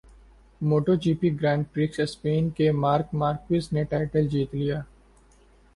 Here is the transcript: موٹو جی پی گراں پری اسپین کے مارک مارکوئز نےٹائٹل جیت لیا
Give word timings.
موٹو 0.61 0.93
جی 1.03 1.13
پی 1.19 1.29
گراں 1.41 1.57
پری 1.73 1.85
اسپین 2.03 2.43
کے 2.57 2.67
مارک 2.83 3.07
مارکوئز 3.21 3.65
نےٹائٹل 3.73 4.27
جیت 4.31 4.55
لیا 4.55 4.79